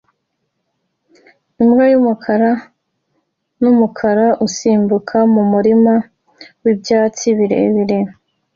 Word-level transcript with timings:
imbwa 1.63 1.85
yumukara 1.91 2.51
numukara 3.61 4.27
isimbuka 4.47 5.17
mumurima 5.33 5.93
wibyatsi 6.63 7.27
birebire 7.37 7.97